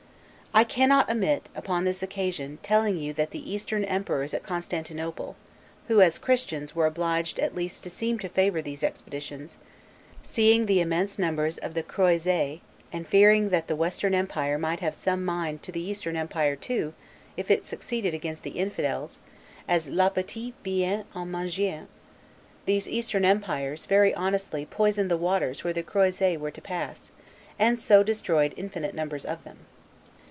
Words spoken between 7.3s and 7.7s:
at